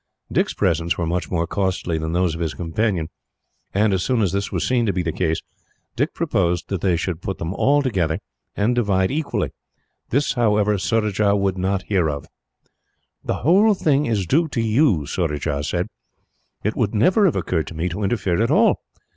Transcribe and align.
Dick's 0.31 0.55
presents 0.55 0.97
were 0.97 1.05
much 1.05 1.29
more 1.29 1.45
costly 1.45 1.99
than 1.99 2.11
those 2.11 2.33
of 2.33 2.41
his 2.41 2.55
companion, 2.55 3.07
and 3.71 3.93
as 3.93 4.01
soon 4.01 4.23
as 4.23 4.31
this 4.31 4.51
was 4.51 4.67
seen 4.67 4.87
to 4.87 4.91
be 4.91 5.03
the 5.03 5.11
case, 5.11 5.43
Dick 5.95 6.15
proposed 6.15 6.69
that 6.69 6.81
they 6.81 6.95
should 6.97 7.19
all 7.23 7.35
be 7.35 7.53
put 7.53 7.83
together, 7.87 8.17
and 8.55 8.73
divided 8.73 9.13
equally. 9.13 9.51
This, 10.09 10.33
however, 10.33 10.79
Surajah 10.79 11.35
would 11.35 11.55
not 11.59 11.83
hear 11.83 12.09
of. 12.09 12.25
"The 13.23 13.43
whole 13.45 13.75
thing 13.75 14.07
is 14.07 14.25
due 14.25 14.47
to 14.47 14.59
you," 14.59 15.01
he 15.01 15.05
said. 15.61 15.85
"It 16.63 16.75
would 16.75 16.95
never 16.95 17.25
have 17.25 17.35
occurred 17.35 17.67
to 17.67 17.75
me 17.75 17.87
to 17.89 18.01
interfere 18.01 18.41
at 18.41 18.49
all. 18.49 18.79